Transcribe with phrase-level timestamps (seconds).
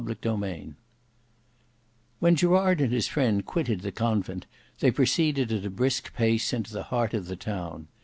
[0.03, 0.75] Book 2 Chapter 9
[2.21, 4.47] When Gerard and his friend quitted the convent
[4.79, 7.87] they proceeded at a brisk pace, into the heart of the town.